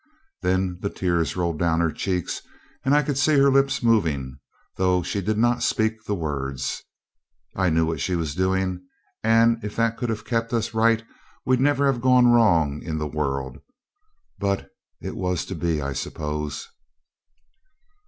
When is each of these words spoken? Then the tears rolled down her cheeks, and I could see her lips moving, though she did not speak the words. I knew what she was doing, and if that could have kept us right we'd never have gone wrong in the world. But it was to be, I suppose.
Then 0.41 0.79
the 0.81 0.89
tears 0.89 1.35
rolled 1.37 1.59
down 1.59 1.79
her 1.79 1.91
cheeks, 1.91 2.41
and 2.83 2.95
I 2.95 3.03
could 3.03 3.19
see 3.19 3.37
her 3.37 3.51
lips 3.51 3.83
moving, 3.83 4.39
though 4.75 5.03
she 5.03 5.21
did 5.21 5.37
not 5.37 5.61
speak 5.61 6.05
the 6.05 6.15
words. 6.15 6.81
I 7.55 7.69
knew 7.69 7.85
what 7.85 7.99
she 8.01 8.15
was 8.15 8.33
doing, 8.33 8.81
and 9.23 9.63
if 9.63 9.75
that 9.75 9.97
could 9.97 10.09
have 10.09 10.25
kept 10.25 10.53
us 10.53 10.73
right 10.73 11.03
we'd 11.45 11.59
never 11.61 11.85
have 11.85 12.01
gone 12.01 12.25
wrong 12.31 12.81
in 12.81 12.97
the 12.97 13.05
world. 13.05 13.59
But 14.39 14.71
it 14.99 15.15
was 15.15 15.45
to 15.45 15.53
be, 15.53 15.83
I 15.83 15.93
suppose. 15.93 16.67